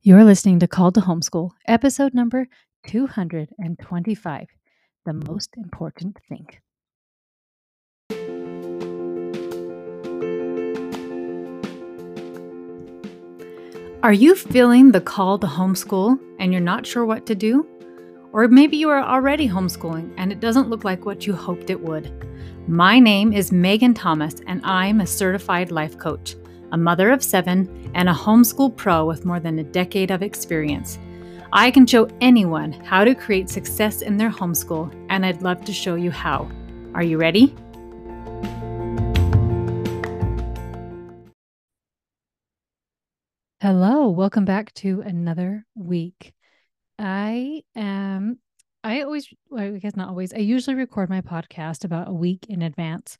You're 0.00 0.22
listening 0.22 0.60
to 0.60 0.68
Call 0.68 0.92
to 0.92 1.00
Homeschool, 1.00 1.50
episode 1.66 2.14
number 2.14 2.46
225 2.86 4.46
The 5.04 5.12
Most 5.12 5.50
Important 5.56 6.18
Thing. 6.28 6.46
Are 14.04 14.12
you 14.12 14.36
feeling 14.36 14.92
the 14.92 15.00
call 15.00 15.36
to 15.40 15.48
homeschool 15.48 16.16
and 16.38 16.52
you're 16.52 16.62
not 16.62 16.86
sure 16.86 17.04
what 17.04 17.26
to 17.26 17.34
do? 17.34 17.66
Or 18.32 18.46
maybe 18.46 18.76
you 18.76 18.90
are 18.90 19.02
already 19.02 19.48
homeschooling 19.48 20.14
and 20.16 20.30
it 20.30 20.38
doesn't 20.38 20.70
look 20.70 20.84
like 20.84 21.06
what 21.06 21.26
you 21.26 21.34
hoped 21.34 21.70
it 21.70 21.80
would. 21.80 22.08
My 22.68 23.00
name 23.00 23.32
is 23.32 23.50
Megan 23.50 23.94
Thomas 23.94 24.36
and 24.46 24.64
I'm 24.64 25.00
a 25.00 25.06
certified 25.08 25.72
life 25.72 25.98
coach, 25.98 26.36
a 26.72 26.76
mother 26.76 27.10
of 27.10 27.22
seven, 27.22 27.90
and 27.94 28.08
a 28.08 28.12
homeschool 28.12 28.76
pro 28.76 29.04
with 29.04 29.24
more 29.24 29.40
than 29.40 29.58
a 29.58 29.64
decade 29.64 30.10
of 30.10 30.22
experience. 30.22 30.98
I 31.52 31.70
can 31.70 31.86
show 31.86 32.08
anyone 32.20 32.72
how 32.72 33.04
to 33.04 33.14
create 33.14 33.48
success 33.48 34.02
in 34.02 34.16
their 34.16 34.30
homeschool, 34.30 34.94
and 35.08 35.24
I'd 35.24 35.42
love 35.42 35.64
to 35.64 35.72
show 35.72 35.94
you 35.94 36.10
how. 36.10 36.50
Are 36.94 37.02
you 37.02 37.18
ready? 37.18 37.54
Hello, 43.60 44.08
welcome 44.10 44.44
back 44.44 44.72
to 44.74 45.00
another 45.00 45.66
week. 45.74 46.32
I 46.98 47.62
am, 47.74 48.38
I 48.84 49.02
always, 49.02 49.28
well, 49.50 49.74
I 49.74 49.78
guess 49.78 49.96
not 49.96 50.08
always, 50.08 50.32
I 50.32 50.38
usually 50.38 50.76
record 50.76 51.10
my 51.10 51.20
podcast 51.20 51.84
about 51.84 52.08
a 52.08 52.12
week 52.12 52.46
in 52.48 52.62
advance. 52.62 53.18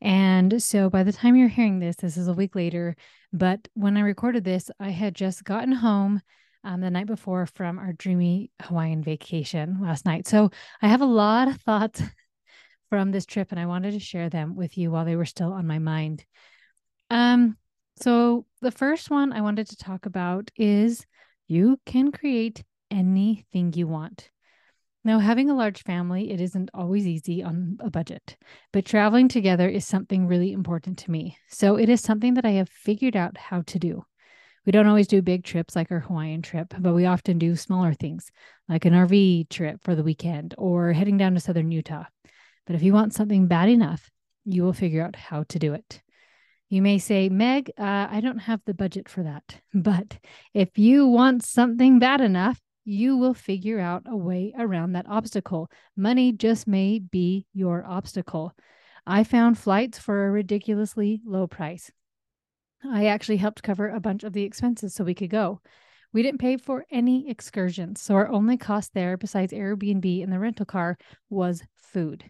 And 0.00 0.62
so 0.62 0.88
by 0.88 1.02
the 1.02 1.12
time 1.12 1.36
you're 1.36 1.48
hearing 1.48 1.80
this, 1.80 1.96
this 1.96 2.16
is 2.16 2.28
a 2.28 2.32
week 2.32 2.54
later. 2.54 2.96
But 3.32 3.68
when 3.74 3.96
I 3.96 4.00
recorded 4.00 4.44
this, 4.44 4.70
I 4.78 4.90
had 4.90 5.14
just 5.14 5.44
gotten 5.44 5.72
home 5.72 6.20
um, 6.62 6.80
the 6.80 6.90
night 6.90 7.06
before 7.06 7.46
from 7.46 7.78
our 7.78 7.92
dreamy 7.92 8.50
Hawaiian 8.62 9.02
vacation 9.02 9.78
last 9.80 10.04
night. 10.04 10.28
So 10.28 10.50
I 10.80 10.88
have 10.88 11.00
a 11.00 11.06
lot 11.06 11.48
of 11.48 11.60
thoughts 11.60 12.02
from 12.90 13.10
this 13.10 13.26
trip 13.26 13.48
and 13.50 13.58
I 13.58 13.66
wanted 13.66 13.92
to 13.92 14.00
share 14.00 14.28
them 14.28 14.54
with 14.54 14.78
you 14.78 14.90
while 14.90 15.04
they 15.04 15.16
were 15.16 15.24
still 15.24 15.52
on 15.52 15.66
my 15.66 15.78
mind. 15.78 16.24
Um, 17.10 17.56
so, 18.00 18.46
the 18.62 18.70
first 18.70 19.10
one 19.10 19.32
I 19.32 19.42
wanted 19.42 19.68
to 19.68 19.76
talk 19.76 20.06
about 20.06 20.50
is 20.56 21.04
you 21.48 21.78
can 21.84 22.12
create 22.12 22.62
anything 22.90 23.72
you 23.74 23.86
want. 23.88 24.30
Now, 25.02 25.18
having 25.18 25.48
a 25.48 25.56
large 25.56 25.82
family, 25.82 26.30
it 26.30 26.40
isn't 26.40 26.70
always 26.74 27.06
easy 27.06 27.42
on 27.42 27.78
a 27.80 27.90
budget, 27.90 28.36
but 28.72 28.84
traveling 28.84 29.28
together 29.28 29.66
is 29.68 29.86
something 29.86 30.26
really 30.26 30.52
important 30.52 30.98
to 30.98 31.10
me. 31.10 31.38
So, 31.48 31.76
it 31.76 31.88
is 31.88 32.02
something 32.02 32.34
that 32.34 32.44
I 32.44 32.50
have 32.52 32.68
figured 32.68 33.16
out 33.16 33.38
how 33.38 33.62
to 33.62 33.78
do. 33.78 34.04
We 34.66 34.72
don't 34.72 34.86
always 34.86 35.06
do 35.06 35.22
big 35.22 35.44
trips 35.44 35.74
like 35.74 35.90
our 35.90 36.00
Hawaiian 36.00 36.42
trip, 36.42 36.74
but 36.78 36.92
we 36.92 37.06
often 37.06 37.38
do 37.38 37.56
smaller 37.56 37.94
things 37.94 38.30
like 38.68 38.84
an 38.84 38.92
RV 38.92 39.48
trip 39.48 39.80
for 39.82 39.94
the 39.94 40.02
weekend 40.02 40.54
or 40.58 40.92
heading 40.92 41.16
down 41.16 41.32
to 41.32 41.40
southern 41.40 41.72
Utah. 41.72 42.04
But 42.66 42.76
if 42.76 42.82
you 42.82 42.92
want 42.92 43.14
something 43.14 43.46
bad 43.46 43.70
enough, 43.70 44.10
you 44.44 44.62
will 44.62 44.74
figure 44.74 45.02
out 45.02 45.16
how 45.16 45.44
to 45.44 45.58
do 45.58 45.72
it. 45.72 46.02
You 46.68 46.82
may 46.82 46.98
say, 46.98 47.28
Meg, 47.30 47.72
uh, 47.78 48.06
I 48.10 48.20
don't 48.20 48.38
have 48.38 48.60
the 48.64 48.74
budget 48.74 49.08
for 49.08 49.22
that. 49.22 49.60
But 49.74 50.18
if 50.52 50.78
you 50.78 51.06
want 51.06 51.42
something 51.42 51.98
bad 51.98 52.20
enough, 52.20 52.60
you 52.84 53.16
will 53.16 53.34
figure 53.34 53.78
out 53.78 54.02
a 54.06 54.16
way 54.16 54.52
around 54.58 54.92
that 54.92 55.08
obstacle. 55.08 55.70
Money 55.96 56.32
just 56.32 56.66
may 56.66 56.98
be 56.98 57.46
your 57.52 57.84
obstacle. 57.86 58.52
I 59.06 59.24
found 59.24 59.58
flights 59.58 59.98
for 59.98 60.26
a 60.26 60.30
ridiculously 60.30 61.20
low 61.24 61.46
price. 61.46 61.90
I 62.84 63.06
actually 63.06 63.36
helped 63.36 63.62
cover 63.62 63.88
a 63.88 64.00
bunch 64.00 64.24
of 64.24 64.32
the 64.32 64.44
expenses 64.44 64.94
so 64.94 65.04
we 65.04 65.14
could 65.14 65.30
go. 65.30 65.60
We 66.12 66.22
didn't 66.22 66.40
pay 66.40 66.56
for 66.56 66.86
any 66.90 67.28
excursions, 67.28 68.00
so 68.00 68.14
our 68.14 68.28
only 68.28 68.56
cost 68.56 68.94
there, 68.94 69.16
besides 69.16 69.52
Airbnb 69.52 70.22
and 70.22 70.32
the 70.32 70.38
rental 70.38 70.66
car, 70.66 70.98
was 71.28 71.62
food. 71.76 72.24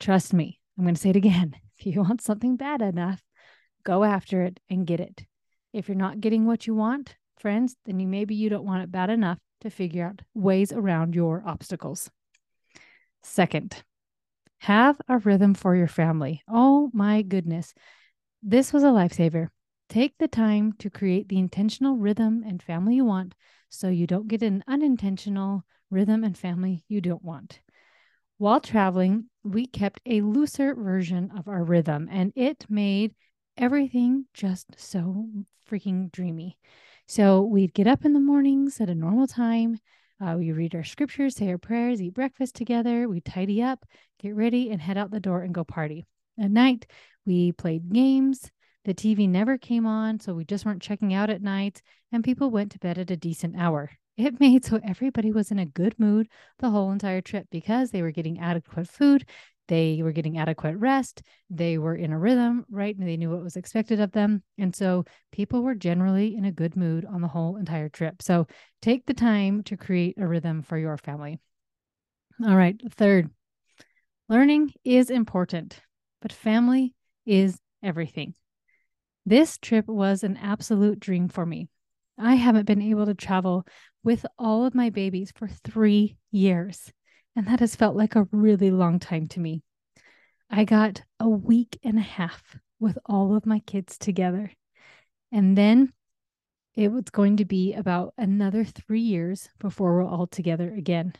Trust 0.00 0.32
me, 0.32 0.58
I'm 0.76 0.84
going 0.84 0.94
to 0.94 1.00
say 1.00 1.10
it 1.10 1.16
again. 1.16 1.54
If 1.78 1.86
you 1.86 2.02
want 2.02 2.20
something 2.20 2.56
bad 2.56 2.82
enough, 2.82 3.22
go 3.84 4.04
after 4.04 4.42
it 4.42 4.60
and 4.68 4.86
get 4.86 5.00
it. 5.00 5.24
If 5.72 5.88
you're 5.88 5.96
not 5.96 6.20
getting 6.20 6.44
what 6.44 6.66
you 6.66 6.74
want, 6.74 7.16
friends, 7.38 7.74
then 7.86 7.98
you 8.00 8.06
maybe 8.06 8.34
you 8.34 8.50
don't 8.50 8.66
want 8.66 8.82
it 8.82 8.92
bad 8.92 9.08
enough 9.08 9.38
to 9.60 9.70
figure 9.70 10.06
out 10.06 10.22
ways 10.34 10.72
around 10.72 11.14
your 11.14 11.42
obstacles. 11.46 12.10
Second, 13.22 13.82
have 14.58 15.00
a 15.08 15.18
rhythm 15.18 15.54
for 15.54 15.74
your 15.74 15.88
family. 15.88 16.42
Oh 16.48 16.90
my 16.92 17.22
goodness. 17.22 17.74
This 18.42 18.72
was 18.72 18.82
a 18.82 18.86
lifesaver. 18.86 19.48
Take 19.88 20.18
the 20.18 20.28
time 20.28 20.72
to 20.74 20.90
create 20.90 21.28
the 21.28 21.38
intentional 21.38 21.96
rhythm 21.96 22.44
and 22.46 22.62
family 22.62 22.96
you 22.96 23.04
want 23.04 23.34
so 23.68 23.88
you 23.88 24.06
don't 24.06 24.28
get 24.28 24.42
an 24.42 24.62
unintentional 24.68 25.64
rhythm 25.90 26.24
and 26.24 26.36
family 26.36 26.84
you 26.88 27.00
don't 27.00 27.24
want. 27.24 27.60
While 28.38 28.60
traveling, 28.60 29.26
we 29.44 29.66
kept 29.66 30.00
a 30.06 30.22
looser 30.22 30.74
version 30.74 31.30
of 31.36 31.48
our 31.48 31.62
rhythm 31.62 32.08
and 32.10 32.32
it 32.36 32.64
made 32.68 33.14
everything 33.56 34.26
just 34.32 34.78
so 34.78 35.28
freaking 35.70 36.10
dreamy. 36.10 36.58
So 37.10 37.42
we'd 37.42 37.74
get 37.74 37.88
up 37.88 38.04
in 38.04 38.12
the 38.12 38.20
mornings 38.20 38.80
at 38.80 38.88
a 38.88 38.94
normal 38.94 39.26
time. 39.26 39.80
Uh, 40.20 40.36
we 40.38 40.52
read 40.52 40.76
our 40.76 40.84
scriptures, 40.84 41.34
say 41.34 41.48
our 41.48 41.58
prayers, 41.58 42.00
eat 42.00 42.14
breakfast 42.14 42.54
together. 42.54 43.08
We 43.08 43.20
tidy 43.20 43.60
up, 43.60 43.84
get 44.20 44.36
ready, 44.36 44.70
and 44.70 44.80
head 44.80 44.96
out 44.96 45.10
the 45.10 45.18
door 45.18 45.42
and 45.42 45.52
go 45.52 45.64
party. 45.64 46.06
At 46.38 46.52
night, 46.52 46.86
we 47.26 47.50
played 47.50 47.92
games. 47.92 48.52
The 48.84 48.94
TV 48.94 49.28
never 49.28 49.58
came 49.58 49.86
on, 49.86 50.20
so 50.20 50.34
we 50.34 50.44
just 50.44 50.64
weren't 50.64 50.82
checking 50.82 51.12
out 51.12 51.30
at 51.30 51.42
night, 51.42 51.82
and 52.12 52.22
people 52.22 52.48
went 52.48 52.70
to 52.72 52.78
bed 52.78 52.96
at 52.96 53.10
a 53.10 53.16
decent 53.16 53.56
hour. 53.56 53.90
It 54.16 54.38
made 54.38 54.64
so 54.64 54.78
everybody 54.84 55.32
was 55.32 55.50
in 55.50 55.58
a 55.58 55.66
good 55.66 55.98
mood 55.98 56.28
the 56.60 56.70
whole 56.70 56.92
entire 56.92 57.22
trip 57.22 57.48
because 57.50 57.90
they 57.90 58.02
were 58.02 58.12
getting 58.12 58.38
adequate 58.38 58.86
food, 58.86 59.26
they 59.70 60.00
were 60.02 60.10
getting 60.10 60.36
adequate 60.36 60.76
rest, 60.76 61.22
they 61.48 61.78
were 61.78 61.94
in 61.94 62.12
a 62.12 62.18
rhythm, 62.18 62.66
right? 62.68 62.94
And 62.96 63.06
they 63.06 63.16
knew 63.16 63.30
what 63.30 63.44
was 63.44 63.56
expected 63.56 64.00
of 64.00 64.10
them. 64.10 64.42
And 64.58 64.74
so 64.74 65.04
people 65.30 65.62
were 65.62 65.76
generally 65.76 66.34
in 66.36 66.44
a 66.44 66.50
good 66.50 66.76
mood 66.76 67.04
on 67.04 67.22
the 67.22 67.28
whole 67.28 67.56
entire 67.56 67.88
trip. 67.88 68.20
So 68.20 68.48
take 68.82 69.06
the 69.06 69.14
time 69.14 69.62
to 69.64 69.76
create 69.76 70.18
a 70.18 70.26
rhythm 70.26 70.62
for 70.62 70.76
your 70.76 70.96
family. 70.96 71.38
All 72.44 72.56
right. 72.56 72.78
Third, 72.96 73.30
learning 74.28 74.72
is 74.84 75.08
important, 75.08 75.80
but 76.20 76.32
family 76.32 76.92
is 77.24 77.56
everything. 77.80 78.34
This 79.24 79.56
trip 79.56 79.86
was 79.86 80.24
an 80.24 80.36
absolute 80.36 80.98
dream 80.98 81.28
for 81.28 81.46
me. 81.46 81.68
I 82.18 82.34
haven't 82.34 82.66
been 82.66 82.82
able 82.82 83.06
to 83.06 83.14
travel 83.14 83.64
with 84.02 84.26
all 84.36 84.66
of 84.66 84.74
my 84.74 84.90
babies 84.90 85.32
for 85.32 85.46
three 85.46 86.16
years. 86.32 86.92
And 87.36 87.46
that 87.46 87.60
has 87.60 87.76
felt 87.76 87.96
like 87.96 88.16
a 88.16 88.28
really 88.32 88.70
long 88.70 88.98
time 88.98 89.28
to 89.28 89.40
me. 89.40 89.62
I 90.50 90.64
got 90.64 91.02
a 91.18 91.28
week 91.28 91.78
and 91.84 91.98
a 91.98 92.02
half 92.02 92.58
with 92.80 92.98
all 93.06 93.36
of 93.36 93.46
my 93.46 93.60
kids 93.60 93.98
together. 93.98 94.50
And 95.30 95.56
then 95.56 95.92
it 96.74 96.90
was 96.90 97.04
going 97.04 97.36
to 97.36 97.44
be 97.44 97.74
about 97.74 98.14
another 98.18 98.64
three 98.64 99.00
years 99.00 99.48
before 99.58 99.94
we're 99.94 100.08
all 100.08 100.26
together 100.26 100.72
again. 100.72 101.12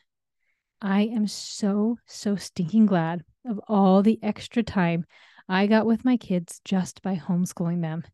I 0.83 1.03
am 1.03 1.27
so, 1.27 1.99
so 2.07 2.37
stinking 2.37 2.87
glad 2.87 3.23
of 3.47 3.61
all 3.69 4.03
the 4.03 4.19
extra 4.23 4.63
time 4.63 5.05
I 5.49 5.67
got 5.67 5.87
with 5.87 6.05
my 6.05 6.17
kids 6.17 6.61
just 6.65 7.03
by 7.03 7.17
homeschooling 7.17 7.83
them. 7.83 8.05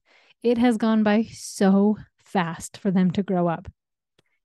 It 0.42 0.58
has 0.58 0.76
gone 0.76 1.02
by 1.02 1.24
so 1.24 1.96
fast 2.18 2.78
for 2.78 2.90
them 2.90 3.10
to 3.12 3.22
grow 3.22 3.46
up. 3.46 3.70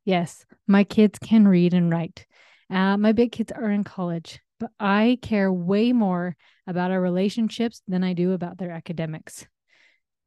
Yes, 0.05 0.45
my 0.67 0.83
kids 0.83 1.19
can 1.19 1.47
read 1.47 1.73
and 1.73 1.91
write. 1.91 2.25
Uh, 2.71 2.95
my 2.95 3.11
big 3.11 3.33
kids 3.33 3.51
are 3.51 3.69
in 3.69 3.83
college, 3.83 4.39
but 4.57 4.71
I 4.79 5.19
care 5.21 5.51
way 5.51 5.91
more 5.91 6.37
about 6.65 6.89
our 6.89 7.01
relationships 7.01 7.81
than 7.85 8.01
I 8.01 8.13
do 8.13 8.31
about 8.31 8.57
their 8.57 8.71
academics. 8.71 9.45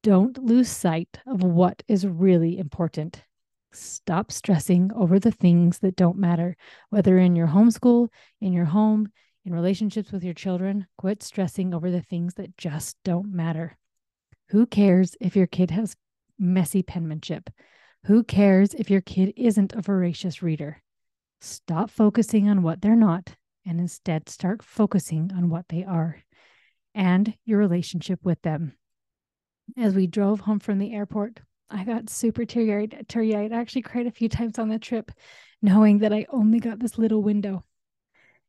Don't 0.03 0.37
lose 0.45 0.69
sight 0.69 1.19
of 1.27 1.43
what 1.43 1.83
is 1.89 2.07
really 2.07 2.59
important. 2.59 3.25
Stop 3.73 4.31
stressing 4.31 4.91
over 4.95 5.19
the 5.19 5.31
things 5.31 5.79
that 5.79 5.97
don't 5.97 6.19
matter, 6.19 6.55
whether 6.91 7.17
in 7.17 7.35
your 7.35 7.49
homeschool, 7.49 8.09
in 8.43 8.53
your 8.53 8.67
home, 8.67 9.11
in 9.47 9.55
relationships 9.55 10.13
with 10.13 10.23
your 10.23 10.35
children. 10.35 10.87
Quit 10.99 11.23
stressing 11.23 11.73
over 11.73 11.91
the 11.91 12.03
things 12.03 12.35
that 12.35 12.59
just 12.59 12.99
don't 13.05 13.33
matter. 13.33 13.79
Who 14.51 14.67
cares 14.67 15.17
if 15.19 15.35
your 15.35 15.47
kid 15.47 15.71
has 15.71 15.97
messy 16.39 16.83
penmanship? 16.83 17.49
Who 18.05 18.23
cares 18.23 18.75
if 18.75 18.91
your 18.91 19.01
kid 19.01 19.33
isn't 19.35 19.73
a 19.73 19.81
voracious 19.81 20.43
reader? 20.43 20.83
Stop 21.41 21.91
focusing 21.91 22.49
on 22.49 22.63
what 22.63 22.81
they're 22.81 22.97
not 22.97 23.37
and 23.67 23.81
instead 23.81 24.29
start 24.29 24.63
focusing 24.63 25.31
on 25.37 25.49
what 25.49 25.69
they 25.69 25.85
are 25.85 26.19
and 26.95 27.35
your 27.45 27.59
relationship 27.59 28.21
with 28.23 28.41
them. 28.43 28.75
As 29.77 29.95
we 29.95 30.07
drove 30.07 30.41
home 30.41 30.61
from 30.61 30.79
the 30.79 30.93
airport, 30.93 31.41
I 31.71 31.85
got 31.85 32.11
super 32.11 32.45
teary 32.45 32.73
eyed. 32.73 33.07
I 33.17 33.57
actually 33.57 33.83
cried 33.83 34.07
a 34.07 34.11
few 34.11 34.29
times 34.29 34.59
on 34.59 34.69
the 34.69 34.79
trip, 34.79 35.11
knowing 35.63 35.99
that 35.99 36.13
I 36.13 36.27
only 36.29 36.61
got 36.61 36.79
this 36.79 36.99
little 36.99 37.23
window 37.23 37.65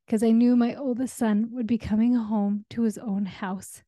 because 0.06 0.22
I 0.22 0.32
knew 0.32 0.56
my 0.56 0.76
oldest 0.76 1.18
son 1.18 1.50
would 1.52 1.66
be 1.66 1.78
coming 1.78 2.14
home 2.14 2.66
to 2.72 2.84
his 2.84 2.98
own 2.98 3.26
house. 3.26 3.82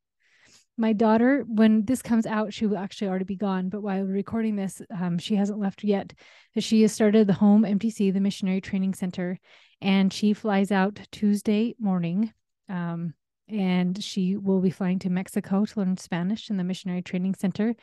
My 0.78 0.94
daughter, 0.94 1.44
when 1.48 1.86
this 1.86 2.02
comes 2.02 2.26
out, 2.26 2.54
she 2.54 2.68
will 2.68 2.78
actually 2.78 3.08
already 3.08 3.26
be 3.26 3.36
gone. 3.36 3.70
But 3.70 3.82
while 3.82 4.04
recording 4.04 4.56
this, 4.56 4.82
um, 4.92 5.18
she 5.18 5.36
hasn't 5.36 5.60
left 5.60 5.84
yet. 5.84 6.14
She 6.58 6.84
has 6.84 6.92
started 6.92 7.28
the 7.28 7.34
home 7.34 7.64
MTC, 7.64 8.14
the 8.14 8.20
Missionary 8.20 8.62
Training 8.62 8.94
Center, 8.94 9.40
and 9.82 10.14
she 10.14 10.34
flies 10.34 10.72
out 10.72 11.00
Tuesday 11.12 11.76
morning. 11.80 12.32
Um, 12.70 13.16
and 13.50 14.02
she 14.04 14.36
will 14.36 14.60
be 14.60 14.70
flying 14.70 15.00
to 15.00 15.10
Mexico 15.10 15.66
to 15.66 15.80
learn 15.80 15.98
Spanish 15.98 16.50
in 16.50 16.58
the 16.58 16.64
Missionary 16.64 17.02
Training 17.02 17.36
Center 17.36 17.76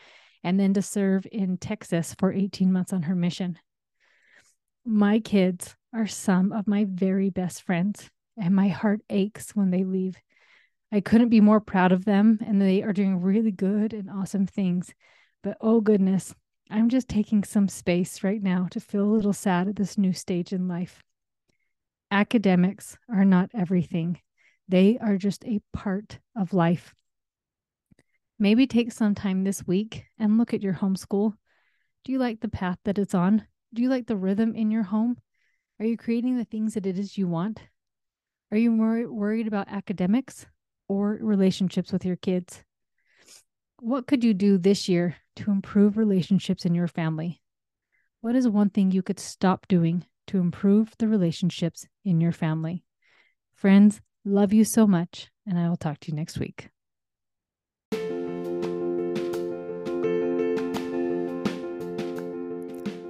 and 0.43 0.61
then 0.61 0.75
to 0.75 0.83
serve 0.83 1.27
in 1.33 1.57
Texas 1.57 2.15
for 2.19 2.33
18 2.33 2.71
months 2.71 2.93
on 2.93 3.03
her 3.03 3.15
mission. 3.15 3.59
My 4.85 5.19
kids 5.19 5.75
are 5.95 6.07
some 6.07 6.53
of 6.53 6.69
my 6.69 6.87
very 6.89 7.31
best 7.31 7.63
friends, 7.63 8.11
and 8.37 8.55
my 8.55 8.69
heart 8.69 9.01
aches 9.09 9.57
when 9.57 9.71
they 9.71 9.85
leave. 9.85 10.17
I 10.95 11.01
couldn't 11.01 11.31
be 11.31 11.41
more 11.41 11.59
proud 11.59 11.91
of 11.91 12.05
them, 12.05 12.39
and 12.47 12.63
they 12.63 12.81
are 12.81 12.93
doing 12.93 13.21
really 13.21 13.51
good 13.51 13.93
and 13.93 14.09
awesome 14.09 14.47
things. 14.47 14.95
But 15.43 15.57
oh 15.61 15.81
goodness, 15.81 16.33
I'm 16.71 16.89
just 16.89 17.09
taking 17.09 17.43
some 17.43 17.67
space 17.67 18.23
right 18.23 18.41
now 18.41 18.69
to 18.71 18.79
feel 18.79 19.03
a 19.03 19.11
little 19.11 19.33
sad 19.33 19.67
at 19.67 19.75
this 19.75 19.99
new 19.99 20.13
stage 20.13 20.53
in 20.53 20.69
life. 20.69 21.03
Academics 22.13 22.97
are 23.13 23.25
not 23.25 23.51
everything, 23.53 24.21
they 24.69 24.97
are 24.99 25.17
just 25.17 25.45
a 25.45 25.61
part 25.73 26.21
of 26.37 26.53
life. 26.53 26.95
Maybe 28.39 28.69
take 28.69 28.93
some 28.93 29.17
time 29.17 29.43
this 29.43 29.67
week 29.67 30.05
and 30.17 30.39
look 30.39 30.55
at 30.55 30.63
your 30.63 30.75
homeschool. 30.75 31.35
Do 32.05 32.13
you 32.13 32.21
like 32.21 32.39
the 32.39 32.49
path 32.49 32.79
that 32.85 32.99
it's 32.99 33.17
on? 33.17 33.45
Do 33.73 33.83
you 33.83 33.89
like 33.89 34.07
the 34.07 34.17
rhythm 34.17 34.55
in 34.55 34.71
your 34.71 34.85
home? 34.85 35.17
Are 35.81 35.87
you 35.87 35.97
creating 35.97 36.39
the 36.39 36.45
things 36.45 36.75
that 36.75 36.87
it 36.87 37.01
is 37.01 37.19
you 37.19 37.27
want? 37.27 37.63
Are 38.53 38.57
you 38.57 38.71
more 38.71 39.13
worried 39.13 39.49
about 39.49 39.67
academics 39.67 40.47
or 40.89 41.19
relationships 41.21 41.93
with 41.93 42.05
your 42.05 42.17
kids? 42.17 42.63
What 43.81 44.07
could 44.07 44.25
you 44.25 44.35
do 44.35 44.59
this 44.59 44.89
year 44.89 45.17
to 45.37 45.51
improve 45.51 45.97
relationships 45.97 46.65
in 46.65 46.75
your 46.75 46.89
family? 46.89 47.43
What 48.21 48.35
is 48.35 48.49
one 48.49 48.71
thing 48.71 48.91
you 48.91 49.03
could 49.03 49.21
stop 49.21 49.69
doing 49.69 50.07
to 50.29 50.39
improve 50.39 50.95
the 50.99 51.09
relationships 51.09 51.87
in 52.05 52.21
your 52.21 52.33
family? 52.33 52.85
Friends, 53.55 54.01
love 54.25 54.53
you 54.53 54.65
so 54.65 54.87
much, 54.87 55.31
and 55.47 55.59
I 55.59 55.69
will 55.69 55.77
talk 55.77 56.01
to 56.01 56.11
you 56.11 56.17
next 56.17 56.39
week. 56.39 56.71